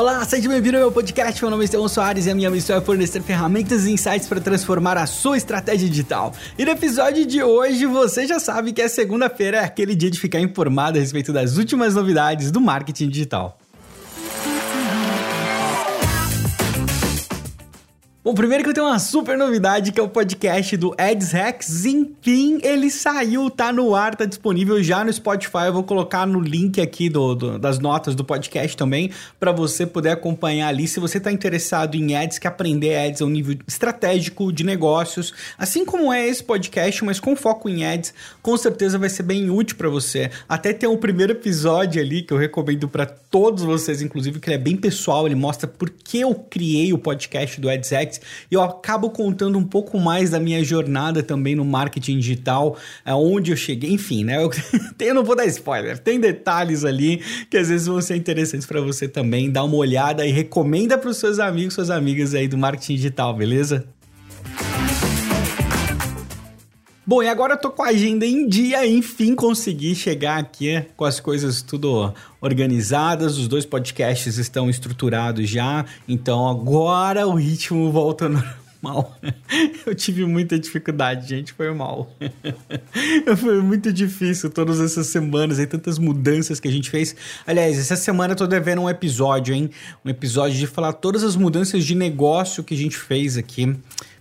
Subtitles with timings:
[0.00, 1.42] Olá, seja bem-vindo ao meu podcast.
[1.42, 4.40] Meu nome é Estevão Soares e a minha missão é fornecer ferramentas e insights para
[4.40, 6.32] transformar a sua estratégia digital.
[6.58, 10.18] E no episódio de hoje, você já sabe que é segunda-feira, é aquele dia de
[10.18, 13.58] ficar informado a respeito das últimas novidades do marketing digital.
[18.22, 21.86] Bom, primeiro que eu tenho uma super novidade, que é o podcast do Eds Hacks.
[21.86, 25.68] Enfim, ele saiu, tá no ar, tá disponível já no Spotify.
[25.68, 29.86] Eu vou colocar no link aqui do, do das notas do podcast também, para você
[29.86, 30.86] poder acompanhar ali.
[30.86, 35.32] Se você tá interessado em ads, que aprender ads a um nível estratégico de negócios,
[35.56, 38.12] assim como é esse podcast, mas com foco em ads,
[38.42, 40.30] com certeza vai ser bem útil para você.
[40.46, 44.56] Até tem um primeiro episódio ali que eu recomendo para todos vocês, inclusive, que ele
[44.56, 47.90] é bem pessoal, ele mostra por que eu criei o podcast do Eds
[48.50, 53.50] E eu acabo contando um pouco mais da minha jornada também no marketing digital, onde
[53.50, 54.42] eu cheguei, enfim, né?
[54.42, 54.50] Eu,
[54.98, 58.80] eu não vou dar spoiler, tem detalhes ali que às vezes vão ser interessantes para
[58.80, 59.50] você também.
[59.50, 63.34] Dá uma olhada e recomenda para os seus amigos, suas amigas aí do marketing digital,
[63.34, 63.86] beleza?
[67.10, 71.04] Bom, e agora eu tô com a agenda em dia, enfim consegui chegar aqui com
[71.04, 78.28] as coisas tudo organizadas, os dois podcasts estão estruturados já, então agora o ritmo volta
[78.28, 79.18] normal.
[79.84, 82.16] Eu tive muita dificuldade, gente, foi mal.
[83.36, 87.16] foi muito difícil todas essas semanas e tantas mudanças que a gente fez.
[87.44, 89.68] Aliás, essa semana eu tô devendo um episódio, hein?
[90.04, 93.76] Um episódio de falar todas as mudanças de negócio que a gente fez aqui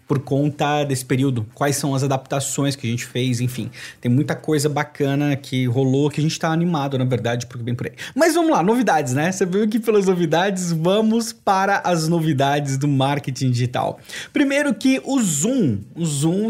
[0.10, 1.46] por conta desse período.
[1.54, 3.70] Quais são as adaptações que a gente fez, enfim.
[4.02, 7.76] Tem muita coisa bacana que rolou que a gente tá animado, na verdade, porque bem
[7.76, 7.94] por aí.
[8.16, 9.32] Mas vamos lá, novidades, né?
[9.32, 14.00] Você viu que pelas novidades, vamos para as novidades do marketing digital.
[14.34, 16.50] Primeiro que o Zoom, o Zoom,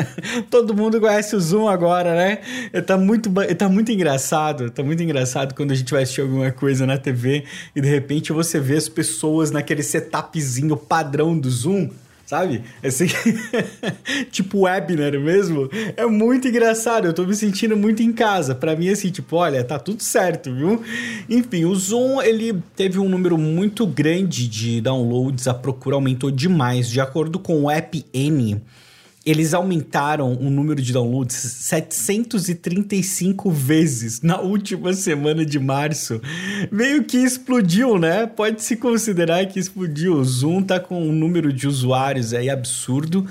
[0.48, 2.38] todo mundo conhece o Zoom agora, né?
[2.86, 6.86] Tá muito, tá muito engraçado, tá muito engraçado quando a gente vai assistir alguma coisa
[6.86, 7.44] na TV
[7.76, 11.90] e de repente você vê as pessoas naquele setupzinho padrão do Zoom
[12.26, 12.62] sabe?
[12.82, 13.06] Esse
[14.30, 15.68] tipo webinar mesmo.
[15.96, 18.54] É muito engraçado, eu tô me sentindo muito em casa.
[18.54, 20.82] Para mim assim, tipo, olha, tá tudo certo, viu?
[21.28, 26.88] Enfim, o Zoom, ele teve um número muito grande de downloads, a procura aumentou demais.
[26.88, 28.60] De acordo com o App N,
[29.24, 36.20] eles aumentaram o número de downloads 735 vezes na última semana de março.
[36.70, 38.26] Meio que explodiu, né?
[38.26, 40.16] Pode se considerar que explodiu.
[40.16, 43.26] O Zoom tá com um número de usuários aí absurdo.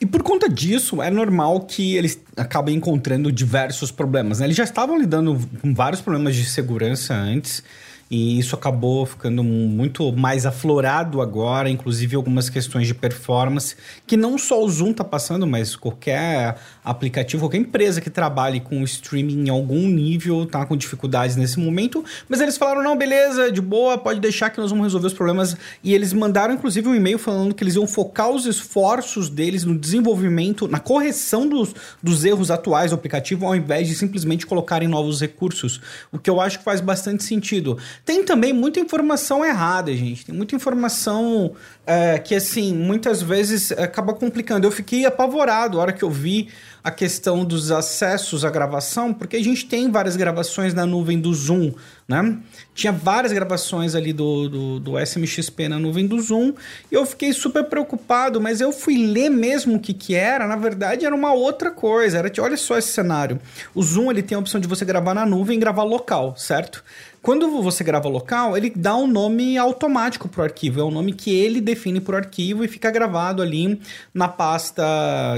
[0.00, 4.40] E por conta disso, é normal que eles acabem encontrando diversos problemas.
[4.40, 4.46] Né?
[4.46, 7.62] Eles já estavam lidando com vários problemas de segurança antes
[8.12, 13.74] e isso acabou ficando muito mais aflorado agora, inclusive algumas questões de performance,
[14.06, 18.82] que não só o Zoom está passando, mas qualquer aplicativo, qualquer empresa que trabalhe com
[18.82, 23.60] streaming em algum nível está com dificuldades nesse momento, mas eles falaram, não, beleza, de
[23.60, 27.18] boa, pode deixar que nós vamos resolver os problemas, e eles mandaram inclusive um e-mail
[27.18, 32.50] falando que eles iam focar os esforços deles no desenvolvimento, na correção dos, dos erros
[32.50, 36.64] atuais do aplicativo, ao invés de simplesmente colocarem novos recursos, o que eu acho que
[36.64, 37.78] faz bastante sentido.
[38.04, 40.26] Tem também muita informação errada, gente.
[40.26, 41.52] Tem muita informação
[41.86, 44.66] é, que, assim, muitas vezes acaba complicando.
[44.66, 46.48] Eu fiquei apavorado a hora que eu vi
[46.84, 51.32] a questão dos acessos à gravação, porque a gente tem várias gravações na nuvem do
[51.32, 51.72] Zoom,
[52.12, 52.36] né?
[52.74, 56.52] Tinha várias gravações ali do, do, do, SMXP na nuvem do Zoom
[56.90, 60.46] e eu fiquei super preocupado, mas eu fui ler mesmo o que, que era.
[60.46, 62.18] Na verdade, era uma outra coisa.
[62.18, 63.40] Era, olha só esse cenário.
[63.74, 66.84] O Zoom ele tem a opção de você gravar na nuvem e gravar local, certo?
[67.22, 70.80] Quando você grava local, ele dá um nome automático para o arquivo.
[70.80, 73.80] É o nome que ele define para o arquivo e fica gravado ali
[74.12, 74.82] na pasta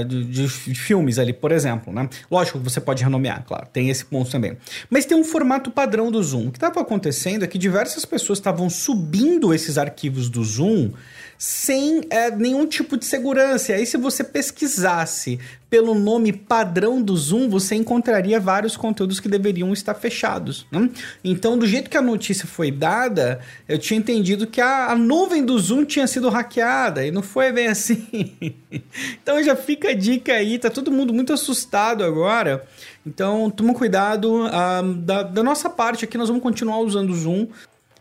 [0.07, 2.09] de, de, filmes ali, por exemplo, né?
[2.29, 4.57] Lógico que você pode renomear, claro, tem esse ponto também.
[4.89, 6.49] Mas tem um formato padrão do Zoom.
[6.49, 10.91] Que estava acontecendo é que diversas pessoas estavam subindo esses arquivos do Zoom
[11.37, 13.71] sem é, nenhum tipo de segurança.
[13.71, 19.27] E aí, se você pesquisasse pelo nome padrão do Zoom, você encontraria vários conteúdos que
[19.27, 20.65] deveriam estar fechados.
[20.71, 20.89] Né?
[21.23, 25.43] Então, do jeito que a notícia foi dada, eu tinha entendido que a, a nuvem
[25.43, 28.53] do Zoom tinha sido hackeada e não foi bem assim.
[29.21, 32.65] então, já fica a dica aí, tá todo mundo muito assustado agora.
[33.05, 34.45] Então, toma cuidado.
[34.45, 37.47] Uh, da, da nossa parte aqui, nós vamos continuar usando o Zoom.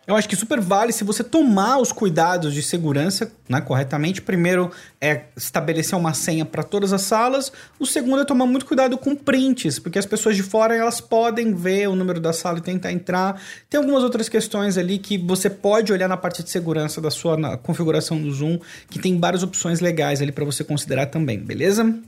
[0.06, 4.20] Eu acho que super vale se você tomar os cuidados de segurança né, corretamente.
[4.20, 4.70] Primeiro
[5.00, 7.50] é estabelecer uma senha para todas as salas.
[7.78, 11.54] O segundo é tomar muito cuidado com prints, porque as pessoas de fora elas podem
[11.54, 13.40] ver o número da sala e tentar entrar.
[13.70, 17.56] Tem algumas outras questões ali que você pode olhar na parte de segurança da sua
[17.56, 18.58] configuração do Zoom,
[18.90, 21.98] que tem várias opções legais ali para você considerar também, beleza?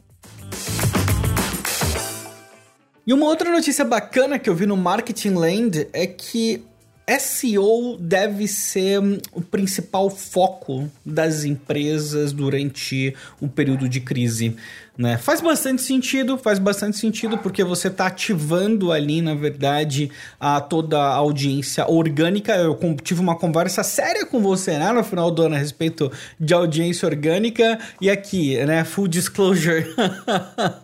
[3.06, 6.62] E uma outra notícia bacana que eu vi no Marketing Land é que
[7.08, 9.00] SEO deve ser
[9.32, 14.56] o principal foco das empresas durante o período de crise.
[14.98, 15.19] Né?
[15.19, 20.10] Faz bastante sentido, faz bastante sentido porque você está ativando ali, na verdade,
[20.40, 22.56] a toda a audiência orgânica.
[22.56, 26.10] Eu tive uma conversa séria com você né, no final do ano a respeito
[26.40, 27.78] de audiência orgânica.
[28.00, 29.84] E aqui, né, full disclosure,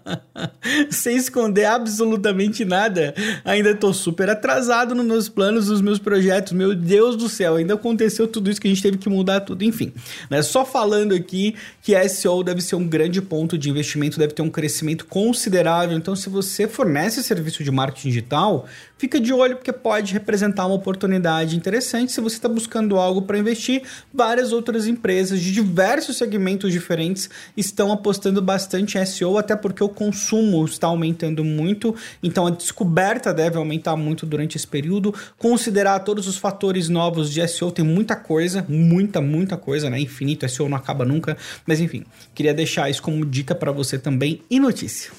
[0.90, 6.52] sem esconder absolutamente nada, ainda estou super atrasado nos meus planos, nos meus projetos.
[6.52, 9.64] Meu Deus do céu, ainda aconteceu tudo isso que a gente teve que mudar tudo.
[9.64, 9.90] Enfim,
[10.28, 14.34] né, só falando aqui que SEO deve ser um grande ponto de investimento investimento deve
[14.34, 15.96] ter um crescimento considerável.
[15.96, 18.66] Então, se você fornece serviço de marketing digital,
[18.98, 23.38] fica de olho porque pode representar uma oportunidade interessante se você está buscando algo para
[23.38, 23.82] investir.
[24.12, 29.88] Várias outras empresas de diversos segmentos diferentes estão apostando bastante em SEO, até porque o
[29.88, 31.94] consumo está aumentando muito.
[32.22, 35.14] Então, a descoberta deve aumentar muito durante esse período.
[35.38, 40.00] Considerar todos os fatores novos de SEO, tem muita coisa, muita, muita coisa, né?
[40.00, 41.36] Infinito, SEO não acaba nunca.
[41.66, 45.12] Mas enfim, queria deixar isso como dica para você você também e notícia.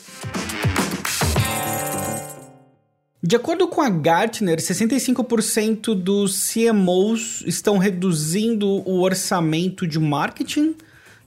[3.21, 10.75] De acordo com a Gartner, 65% dos CMOs estão reduzindo o orçamento de marketing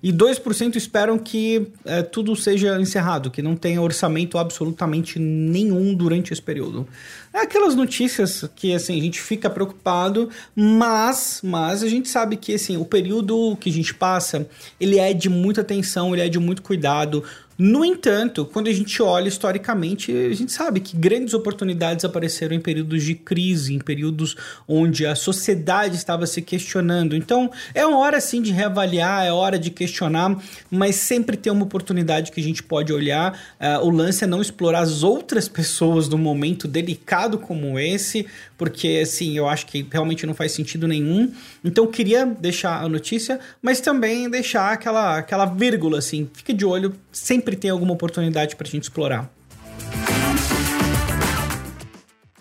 [0.03, 6.33] e 2% esperam que é, tudo seja encerrado, que não tenha orçamento absolutamente nenhum durante
[6.33, 6.87] esse período.
[7.33, 12.55] É aquelas notícias que assim a gente fica preocupado, mas mas a gente sabe que
[12.55, 14.49] assim o período que a gente passa,
[14.79, 17.25] ele é de muita atenção, ele é de muito cuidado.
[17.59, 22.61] No entanto, quando a gente olha historicamente, a gente sabe que grandes oportunidades apareceram em
[22.61, 24.37] períodos de crise, em períodos
[24.69, 27.17] onde a sociedade estava se questionando.
[27.17, 30.39] Então, é uma hora sim de reavaliar, é hora de questionar,
[30.71, 33.33] mas sempre tem uma oportunidade que a gente pode olhar.
[33.59, 38.27] Uh, o lance é não explorar as outras pessoas num momento delicado como esse,
[38.59, 41.33] porque assim, eu acho que realmente não faz sentido nenhum.
[41.65, 46.95] Então, queria deixar a notícia, mas também deixar aquela, aquela vírgula assim, fica de olho
[47.11, 49.31] sempre sempre tem alguma oportunidade para a gente explorar.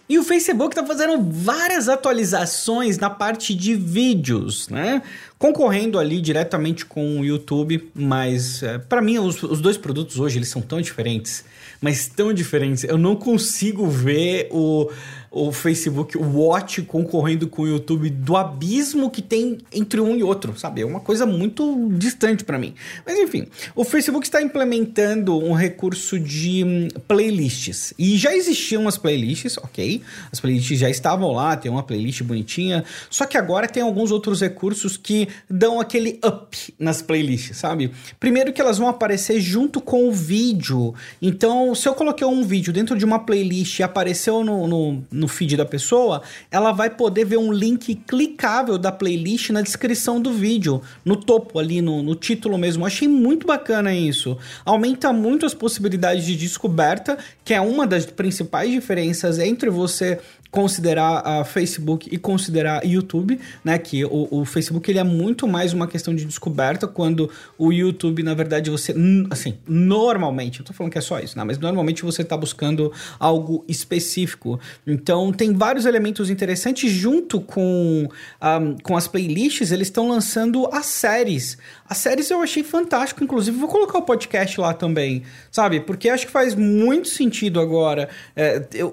[0.10, 5.02] E o Facebook está fazendo várias atualizações na parte de vídeos, né?
[5.38, 10.38] Concorrendo ali diretamente com o YouTube, mas é, para mim os, os, dois produtos hoje
[10.38, 11.44] eles são tão diferentes,
[11.82, 12.86] mas tão diferentes.
[12.86, 14.90] Eu não consigo ver o
[15.36, 20.58] o Facebook Watch concorrendo com o YouTube do abismo que tem entre um e outro,
[20.58, 20.82] sabe?
[20.82, 22.74] É uma coisa muito distante para mim.
[23.06, 23.46] Mas enfim,
[23.76, 27.94] o Facebook está implementando um recurso de hum, playlists.
[28.00, 30.02] E já existiam as playlists, ok?
[30.32, 32.86] As playlists já estavam lá, tem uma playlist bonitinha.
[33.10, 37.92] Só que agora tem alguns outros recursos que dão aquele up nas playlists, sabe?
[38.19, 40.94] Primeiro que elas vão aparecer junto com o vídeo.
[41.22, 45.27] Então, se eu coloquei um vídeo dentro de uma playlist e apareceu no, no, no
[45.27, 50.31] feed da pessoa, ela vai poder ver um link clicável da playlist na descrição do
[50.31, 52.86] vídeo, no topo ali, no, no título mesmo.
[52.86, 54.38] achei muito bacana isso.
[54.63, 60.19] Aumenta muito as possibilidades de descoberta, que é uma das principais diferenças entre você
[60.52, 63.78] considerar a Facebook e considerar YouTube, né?
[63.78, 68.24] Que o, o, Facebook ele é muito mais uma questão de descoberta, quando o YouTube,
[68.24, 68.96] na verdade, você,
[69.30, 71.44] assim, normalmente, eu tô falando que é só isso, né?
[71.44, 74.60] Mas normalmente você tá buscando algo específico.
[74.88, 78.08] Então, tem vários elementos interessantes junto com,
[78.42, 81.58] um, com as playlists, eles estão lançando as séries.
[81.88, 85.82] As séries eu achei fantástico, inclusive vou colocar o podcast lá também, sabe?
[85.82, 88.10] Porque acho que faz muito sentido agora.
[88.36, 88.92] É, eu,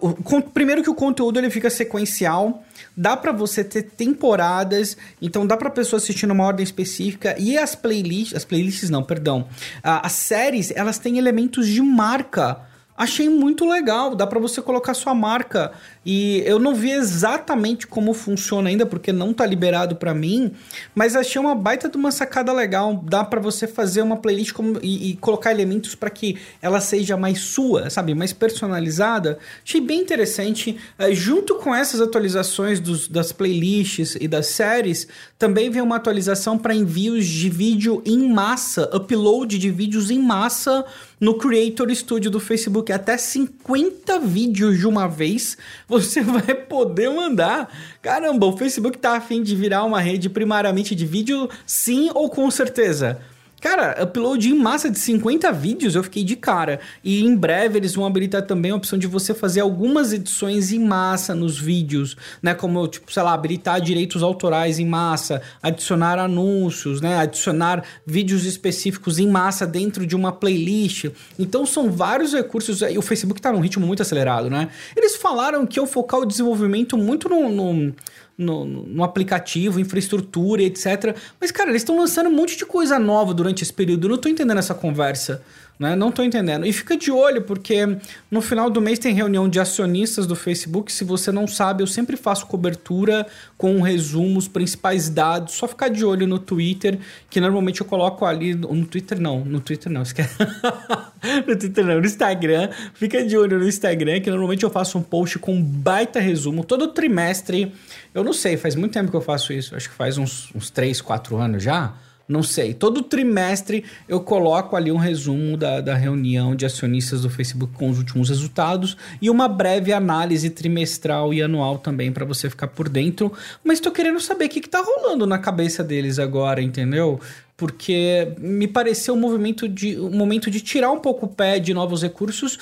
[0.52, 2.62] primeiro que o conteúdo ele fica sequencial,
[2.96, 7.34] dá para você ter temporadas, então dá para pessoa assistir numa ordem específica.
[7.38, 9.46] E as playlists, as playlists não, perdão,
[9.82, 12.60] as séries, elas têm elementos de marca.
[12.96, 15.72] Achei muito legal, dá para você colocar sua marca
[16.04, 20.52] e eu não vi exatamente como funciona ainda, porque não tá liberado para mim,
[20.94, 23.02] mas achei uma baita de uma sacada legal.
[23.04, 27.16] Dá para você fazer uma playlist como, e, e colocar elementos para que ela seja
[27.16, 28.14] mais sua, sabe?
[28.14, 29.38] Mais personalizada.
[29.64, 30.76] Achei bem interessante.
[30.98, 35.06] É, junto com essas atualizações dos, das playlists e das séries,
[35.38, 40.84] também vem uma atualização para envios de vídeo em massa, upload de vídeos em massa
[41.20, 42.92] no Creator Studio do Facebook.
[42.92, 45.56] Até 50 vídeos de uma vez
[45.92, 47.70] você vai poder mandar.
[48.00, 52.50] Caramba, o Facebook tá afim de virar uma rede primariamente de vídeo, sim ou com
[52.50, 53.20] certeza?
[53.62, 56.80] Cara, upload em massa de 50 vídeos, eu fiquei de cara.
[57.04, 60.80] E em breve eles vão habilitar também a opção de você fazer algumas edições em
[60.80, 62.54] massa nos vídeos, né?
[62.54, 67.16] Como, tipo, sei lá, habilitar direitos autorais em massa, adicionar anúncios, né?
[67.18, 71.10] Adicionar vídeos específicos em massa dentro de uma playlist.
[71.38, 72.82] Então são vários recursos.
[72.82, 74.70] E o Facebook tá num ritmo muito acelerado, né?
[74.96, 77.94] Eles falaram que iam focar o desenvolvimento muito no, no
[78.42, 81.16] no, no aplicativo, infraestrutura, etc.
[81.40, 84.06] Mas, cara, eles estão lançando um monte de coisa nova durante esse período.
[84.06, 85.42] Eu não tô entendendo essa conversa.
[85.82, 85.96] Né?
[85.96, 86.64] Não estou entendendo.
[86.64, 87.98] E fica de olho, porque
[88.30, 90.92] no final do mês tem reunião de acionistas do Facebook.
[90.92, 93.26] Se você não sabe, eu sempre faço cobertura
[93.58, 95.54] com um resumo, os principais dados.
[95.54, 98.54] Só ficar de olho no Twitter, que normalmente eu coloco ali.
[98.54, 100.36] No Twitter não, no Twitter não, esquece.
[101.48, 102.70] no Twitter não, no Instagram.
[102.94, 106.62] Fica de olho no Instagram, que normalmente eu faço um post com um baita resumo.
[106.62, 107.72] Todo trimestre,
[108.14, 109.74] eu não sei, faz muito tempo que eu faço isso.
[109.74, 111.92] Acho que faz uns, uns 3, 4 anos já
[112.32, 112.72] não sei.
[112.72, 117.90] Todo trimestre eu coloco ali um resumo da, da reunião de acionistas do Facebook com
[117.90, 122.88] os últimos resultados e uma breve análise trimestral e anual também para você ficar por
[122.88, 123.32] dentro.
[123.62, 127.20] Mas estou querendo saber o que, está rolando na cabeça deles agora, entendeu?
[127.56, 131.74] Porque me pareceu um movimento de um momento de tirar um pouco o pé de
[131.74, 132.58] novos recursos.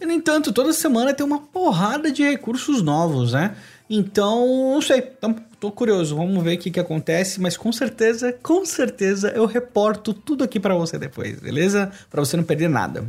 [0.00, 3.54] E, no entanto, toda semana tem uma porrada de recursos novos, né?
[3.88, 4.98] Então, não sei.
[5.16, 9.46] Então, tô curioso, vamos ver o que, que acontece, mas com certeza, com certeza eu
[9.46, 11.90] reporto tudo aqui para você depois, beleza?
[12.10, 13.04] Para você não perder nada.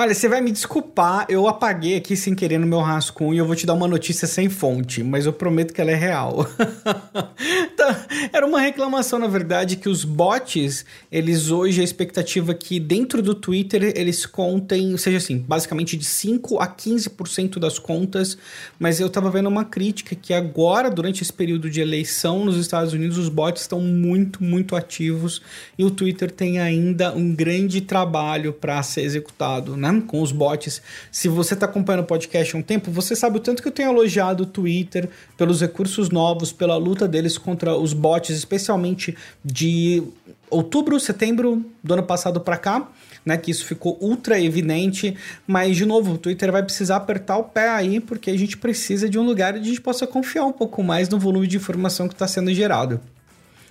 [0.00, 3.44] Olha, você vai me desculpar, eu apaguei aqui sem querer no meu rascunho e eu
[3.44, 6.46] vou te dar uma notícia sem fonte, mas eu prometo que ela é real.
[7.76, 12.78] tá, era uma reclamação, na verdade, que os bots, eles hoje, a expectativa é que
[12.78, 18.38] dentro do Twitter eles contem, seja assim, basicamente de 5 a 15% das contas,
[18.78, 22.92] mas eu tava vendo uma crítica que agora, durante esse período de eleição nos Estados
[22.92, 25.42] Unidos, os bots estão muito, muito ativos
[25.76, 29.87] e o Twitter tem ainda um grande trabalho para ser executado, né?
[29.92, 30.02] Né?
[30.06, 30.82] Com os bots.
[31.10, 33.72] Se você está acompanhando o podcast há um tempo, você sabe o tanto que eu
[33.72, 40.02] tenho elogiado o Twitter pelos recursos novos, pela luta deles contra os bots, especialmente de
[40.50, 42.88] outubro, setembro do ano passado para cá.
[43.26, 45.14] Né, que isso ficou ultra evidente,
[45.46, 49.06] mas de novo, o Twitter vai precisar apertar o pé aí, porque a gente precisa
[49.06, 52.08] de um lugar onde a gente possa confiar um pouco mais no volume de informação
[52.08, 52.98] que está sendo gerado.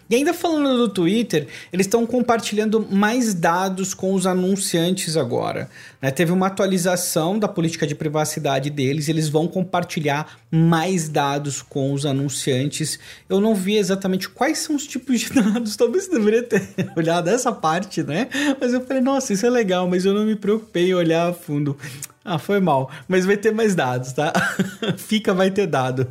[0.10, 5.70] E ainda falando do Twitter, eles estão compartilhando mais dados com os anunciantes agora.
[6.02, 6.12] Né?
[6.12, 12.06] Teve uma atualização da política de privacidade deles, eles vão compartilhar mais dados com os
[12.06, 12.98] anunciantes.
[13.28, 17.30] Eu não vi exatamente quais são os tipos de dados, talvez eu deveria ter olhado
[17.30, 18.30] essa parte, né?
[18.60, 21.34] Mas eu falei, nossa, isso é legal, mas eu não me preocupei em olhar a
[21.34, 21.78] fundo.
[22.24, 22.92] Ah, foi mal.
[23.08, 24.34] Mas vai ter mais dados, tá?
[24.98, 26.08] Fica, vai ter dado.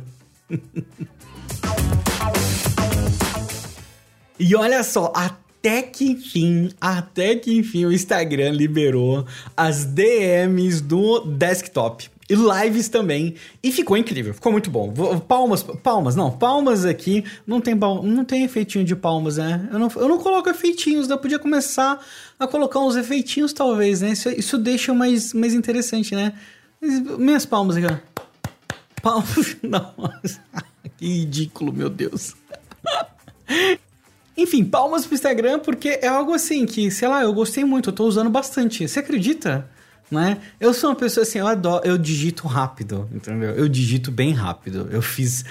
[4.39, 9.25] E olha só, até que enfim, até que enfim o Instagram liberou
[9.55, 12.09] as DMs do desktop.
[12.29, 13.35] E lives também.
[13.63, 14.93] E ficou incrível, ficou muito bom.
[15.27, 17.23] Palmas, palmas, não, palmas aqui.
[17.45, 19.67] Não tem, não tem efeitinho de palmas, né?
[19.71, 22.05] Eu não, eu não coloco efeitinhos, eu podia começar
[22.37, 24.11] a colocar uns efeitinhos, talvez, né?
[24.11, 26.33] Isso, isso deixa mais, mais interessante, né?
[26.81, 27.97] Minhas palmas aqui, ó.
[29.01, 29.57] Palmas.
[29.63, 29.93] Não,
[30.97, 32.35] que ridículo, meu Deus.
[34.37, 37.93] Enfim, palmas pro Instagram, porque é algo assim que, sei lá, eu gostei muito, eu
[37.93, 38.87] tô usando bastante.
[38.87, 39.67] Você acredita?
[40.09, 40.37] Né?
[40.59, 43.51] Eu sou uma pessoa assim, eu adoro, eu digito rápido, entendeu?
[43.51, 44.87] Eu digito bem rápido.
[44.89, 45.43] Eu fiz.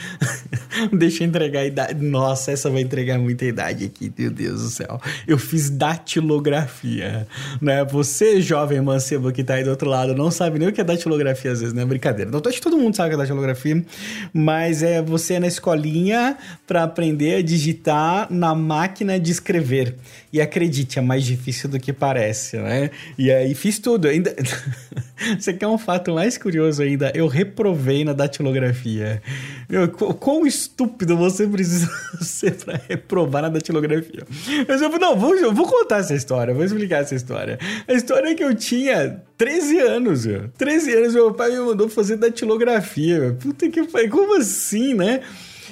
[0.93, 2.03] Deixa eu entregar a idade.
[2.03, 5.01] Nossa, essa vai entregar muita idade aqui, meu Deus do céu.
[5.27, 7.27] Eu fiz datilografia,
[7.61, 7.85] né?
[7.85, 10.85] Você, jovem mancebo que tá aí do outro lado, não sabe nem o que é
[10.85, 11.85] datilografia às vezes, né?
[11.85, 12.31] Brincadeira.
[12.31, 13.85] Não, acho que todo mundo sabe o que é datilografia,
[14.33, 16.37] mas é você na escolinha
[16.67, 19.97] para aprender a digitar na máquina de escrever.
[20.33, 22.91] E acredite, é mais difícil do que parece, né?
[23.19, 24.09] E aí fiz tudo.
[24.09, 24.35] Ainda
[25.39, 27.11] Você quer um fato mais curioso ainda?
[27.15, 29.23] Eu reprovei na datilografia.
[29.69, 34.25] Meu, quão estúpido você precisa ser para reprovar na datilografia?
[34.69, 37.59] Eu não, vou, eu vou contar essa história, vou explicar essa história.
[37.89, 40.49] A história é que eu tinha 13 anos, meu.
[40.57, 43.19] 13 anos, meu pai me mandou fazer datilografia.
[43.19, 43.35] Meu.
[43.35, 45.23] Puta que pariu, como assim, né?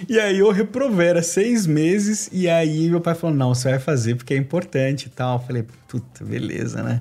[0.09, 3.79] E aí eu reprovei, era seis meses, e aí meu pai falou, não, você vai
[3.79, 5.39] fazer porque é importante e tal.
[5.39, 7.01] Eu falei, puta, beleza, né?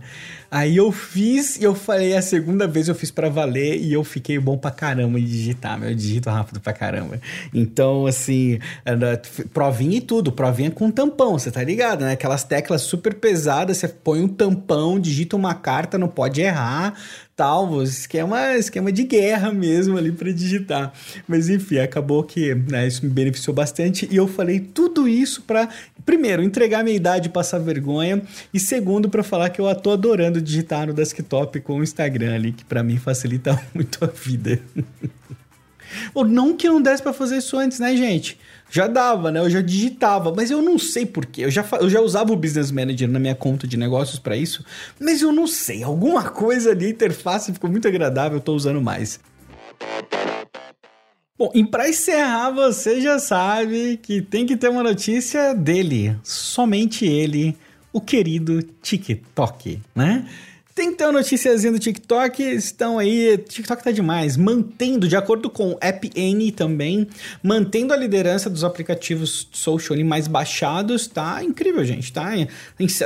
[0.51, 4.03] Aí eu fiz e eu falei, a segunda vez eu fiz para valer e eu
[4.03, 7.19] fiquei bom pra caramba em digitar, meu, eu digito rápido pra caramba.
[7.51, 8.59] Então, assim,
[9.51, 12.11] provinha e tudo, provinha com tampão, você tá ligado, né?
[12.11, 16.93] Aquelas teclas super pesadas, você põe um tampão, digita uma carta, não pode errar,
[17.35, 20.93] tal, esquema, esquema de guerra mesmo ali para digitar.
[21.27, 25.67] Mas enfim, acabou que né, isso me beneficiou bastante e eu falei tudo isso para
[26.05, 28.21] primeiro entregar minha idade e passar vergonha
[28.53, 32.51] e segundo para falar que eu tô adorando digitar no desktop com o Instagram ali,
[32.51, 34.59] que para mim facilita muito a vida.
[36.13, 38.39] Ou não que não desse para fazer isso antes, né, gente?
[38.69, 39.39] Já dava, né?
[39.39, 41.45] Eu já digitava, mas eu não sei porquê.
[41.45, 44.65] Eu já, eu já usava o Business Manager na minha conta de negócios para isso,
[44.99, 45.83] mas eu não sei.
[45.83, 49.19] Alguma coisa ali, interface ficou muito agradável, eu tô usando mais.
[51.37, 57.05] Bom, e para encerrar, você já sabe que tem que ter uma notícia dele, somente
[57.05, 57.57] ele,
[57.91, 60.25] o querido TikTok, né?
[60.75, 65.77] Tem uma noticiazinha do TikTok, estão aí, TikTok tá demais, mantendo, de acordo com o
[65.79, 67.07] App N também,
[67.43, 72.31] mantendo a liderança dos aplicativos social mais baixados, tá incrível, gente, tá,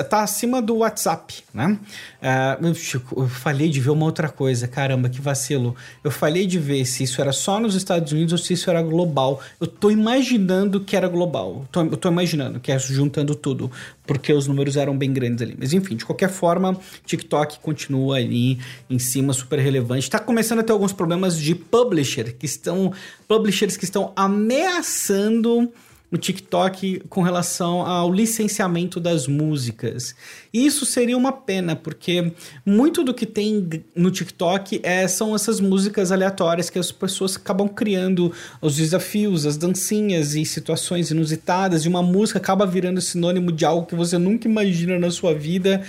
[0.09, 1.77] tá acima do WhatsApp, né?
[2.21, 5.75] Uh, eu falei de ver uma outra coisa, caramba, que vacilo.
[6.03, 8.81] Eu falei de ver se isso era só nos Estados Unidos ou se isso era
[8.81, 9.41] global.
[9.59, 13.69] Eu tô imaginando que era global, tô, eu tô imaginando que é juntando tudo,
[14.07, 15.55] porque os números eram bem grandes ali.
[15.59, 18.57] Mas enfim, de qualquer forma, TikTok continua ali
[18.89, 20.03] em cima, super relevante.
[20.03, 22.93] Está começando a ter alguns problemas de publisher que estão
[23.27, 25.71] publishers que estão ameaçando
[26.11, 30.15] o TikTok com relação ao licenciamento das músicas.
[30.53, 32.31] E isso seria uma pena, porque
[32.65, 37.67] muito do que tem no TikTok é, são essas músicas aleatórias que as pessoas acabam
[37.67, 43.65] criando, os desafios, as dancinhas e situações inusitadas, e uma música acaba virando sinônimo de
[43.65, 45.83] algo que você nunca imagina na sua vida.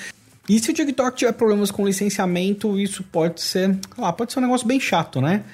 [0.49, 4.43] E se o TikTok tiver problemas com licenciamento, isso pode ser, lá, pode ser um
[4.43, 5.45] negócio bem chato, né?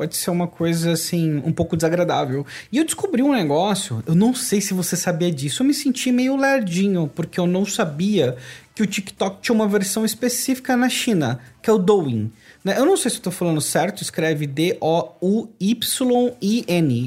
[0.00, 2.46] Pode ser uma coisa assim, um pouco desagradável.
[2.72, 6.10] E eu descobri um negócio, eu não sei se você sabia disso, eu me senti
[6.10, 8.34] meio lerdinho, porque eu não sabia
[8.74, 12.32] que o TikTok tinha uma versão específica na China, que é o Douyin.
[12.64, 12.78] Né?
[12.78, 14.78] Eu não sei se eu tô falando certo, escreve D-O-U-Y-I-N.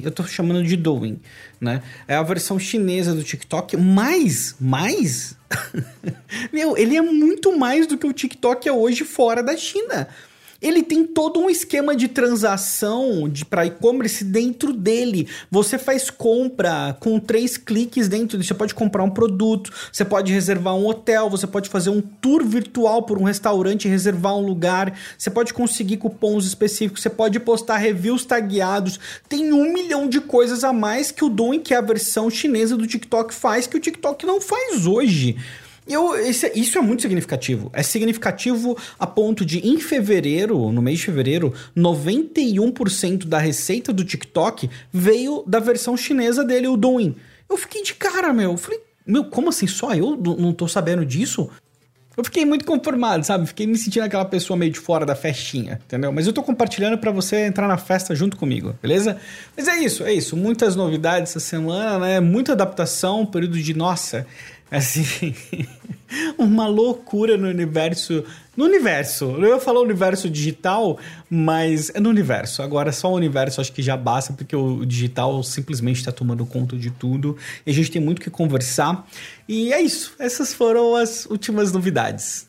[0.06, 1.20] Eu tô chamando de Douyin,
[1.60, 1.82] né?
[2.08, 5.36] É a versão chinesa do TikTok, mas, mais...
[6.54, 10.08] Meu, ele é muito mais do que o TikTok é hoje fora da China
[10.64, 15.28] ele tem todo um esquema de transação de para e-commerce dentro dele.
[15.52, 18.42] Você faz compra com três cliques dentro.
[18.42, 22.46] Você pode comprar um produto, você pode reservar um hotel, você pode fazer um tour
[22.46, 24.98] virtual por um restaurante, reservar um lugar.
[25.18, 29.00] Você pode conseguir cupons específicos, você pode postar reviews tagueados.
[29.28, 32.78] Tem um milhão de coisas a mais que o Douyin, que é a versão chinesa
[32.78, 35.36] do TikTok, faz que o TikTok não faz hoje.
[35.88, 37.70] Eu, esse, isso é muito significativo.
[37.74, 44.04] É significativo a ponto de, em fevereiro, no mês de fevereiro, 91% da receita do
[44.04, 47.16] TikTok veio da versão chinesa dele, o Douyin.
[47.50, 48.52] Eu fiquei de cara, meu.
[48.52, 49.68] Eu falei, meu, como assim?
[49.68, 51.50] Só eu não tô sabendo disso?
[52.16, 53.48] Eu fiquei muito conformado, sabe?
[53.48, 56.12] Fiquei me sentindo aquela pessoa meio de fora da festinha, entendeu?
[56.12, 59.18] Mas eu tô compartilhando para você entrar na festa junto comigo, beleza?
[59.58, 60.38] Mas é isso, é isso.
[60.38, 62.20] Muitas novidades essa semana, né?
[62.20, 64.28] Muita adaptação, período de nossa.
[64.74, 65.36] Assim,
[66.36, 68.24] uma loucura no universo.
[68.58, 70.98] No universo, eu falar universo digital,
[71.30, 72.64] mas é no universo.
[72.64, 76.76] Agora, só o universo acho que já basta, porque o digital simplesmente está tomando conta
[76.76, 77.38] de tudo.
[77.66, 79.08] E a gente tem muito que conversar.
[79.48, 80.16] E é isso.
[80.18, 82.48] Essas foram as últimas novidades.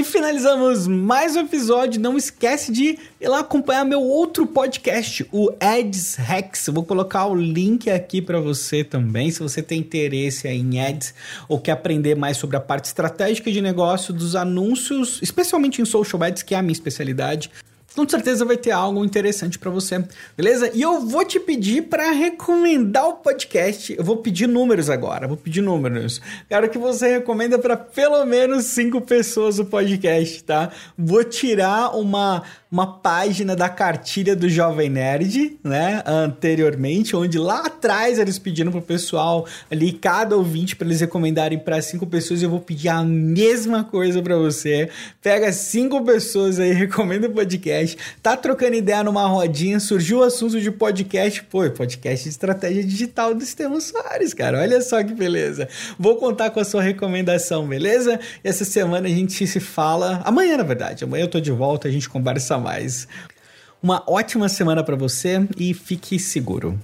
[0.00, 2.00] E finalizamos mais um episódio.
[2.00, 6.66] Não esquece de ir lá acompanhar meu outro podcast, o Ads Hacks.
[6.66, 11.12] Eu vou colocar o link aqui para você também, se você tem interesse em ads
[11.46, 16.22] ou quer aprender mais sobre a parte estratégica de negócio dos anúncios, especialmente em social
[16.22, 17.50] ads, que é a minha especialidade
[17.94, 20.04] com certeza vai ter algo interessante para você,
[20.36, 20.70] beleza?
[20.72, 23.94] E eu vou te pedir para recomendar o podcast.
[23.96, 26.20] Eu vou pedir números agora, vou pedir números.
[26.48, 30.70] Quero que você recomenda para pelo menos cinco pessoas o podcast, tá?
[30.96, 36.04] Vou tirar uma uma página da cartilha do Jovem Nerd, né?
[36.06, 41.82] Anteriormente, onde lá atrás eles pediram pro pessoal ali, cada ouvinte, para eles recomendarem para
[41.82, 42.42] cinco pessoas.
[42.42, 44.88] Eu vou pedir a mesma coisa para você.
[45.20, 47.98] Pega cinco pessoas aí, recomenda o podcast.
[48.22, 51.42] Tá trocando ideia numa rodinha, surgiu o assunto de podcast.
[51.50, 54.60] Pô, podcast de estratégia digital do Sistema Soares, cara.
[54.60, 55.68] Olha só que beleza.
[55.98, 58.20] Vou contar com a sua recomendação, beleza?
[58.44, 60.22] E essa semana a gente se fala.
[60.24, 61.02] Amanhã, na verdade.
[61.02, 63.08] Amanhã eu tô de volta, a gente conversa mais.
[63.82, 66.78] Uma ótima semana para você e fique seguro.